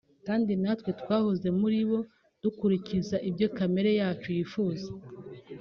Kandi 0.27 0.51
natwe 0.61 0.89
twahoze 1.01 1.47
muri 1.59 1.79
bo 1.89 1.99
dukurikiza 2.43 3.15
ibyo 3.29 3.47
kamere 3.57 3.91
yacu 3.99 4.29
yifuza 4.37 4.87